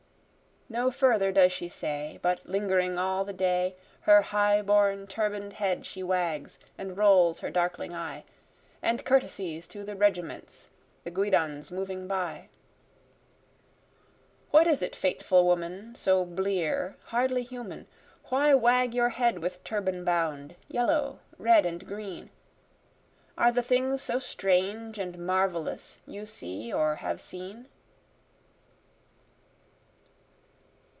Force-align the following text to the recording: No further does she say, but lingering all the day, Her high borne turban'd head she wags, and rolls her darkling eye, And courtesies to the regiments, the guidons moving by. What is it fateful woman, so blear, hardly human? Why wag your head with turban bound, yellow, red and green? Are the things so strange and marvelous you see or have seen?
No 0.73 0.89
further 0.89 1.33
does 1.33 1.51
she 1.51 1.67
say, 1.67 2.17
but 2.21 2.45
lingering 2.47 2.97
all 2.97 3.25
the 3.25 3.33
day, 3.33 3.75
Her 4.03 4.21
high 4.21 4.61
borne 4.61 5.05
turban'd 5.05 5.51
head 5.51 5.85
she 5.85 6.01
wags, 6.01 6.59
and 6.77 6.95
rolls 6.95 7.41
her 7.41 7.49
darkling 7.49 7.93
eye, 7.93 8.23
And 8.81 9.03
courtesies 9.03 9.67
to 9.67 9.83
the 9.83 9.97
regiments, 9.97 10.69
the 11.03 11.11
guidons 11.11 11.73
moving 11.73 12.07
by. 12.07 12.47
What 14.51 14.65
is 14.65 14.81
it 14.81 14.95
fateful 14.95 15.43
woman, 15.45 15.93
so 15.95 16.23
blear, 16.23 16.95
hardly 17.07 17.43
human? 17.43 17.85
Why 18.29 18.53
wag 18.53 18.95
your 18.95 19.09
head 19.09 19.39
with 19.39 19.65
turban 19.65 20.05
bound, 20.05 20.55
yellow, 20.69 21.19
red 21.37 21.65
and 21.65 21.85
green? 21.85 22.29
Are 23.37 23.51
the 23.51 23.61
things 23.61 24.01
so 24.01 24.19
strange 24.19 24.97
and 24.99 25.17
marvelous 25.19 25.97
you 26.07 26.25
see 26.25 26.71
or 26.71 26.95
have 26.95 27.19
seen? 27.19 27.67